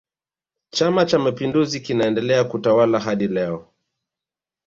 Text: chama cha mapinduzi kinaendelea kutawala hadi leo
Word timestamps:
chama 0.71 1.05
cha 1.05 1.19
mapinduzi 1.19 1.79
kinaendelea 1.81 2.43
kutawala 2.43 2.99
hadi 2.99 3.27
leo 3.27 3.67